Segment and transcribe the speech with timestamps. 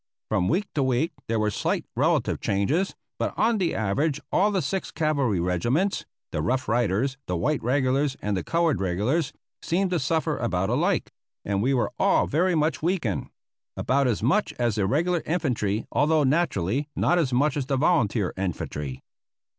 [0.29, 4.59] From week to week there were slight relative changes, but on the average all the
[4.63, 9.99] six cavalry regiments, the Rough Riders, the white regulars, and the colored regulars seemed to
[9.99, 11.11] suffer about alike,
[11.45, 13.29] and we were all very much weakened;
[13.77, 18.33] about as much as the regular infantry, although naturally not as much as the volunteer
[18.35, 19.03] infantry.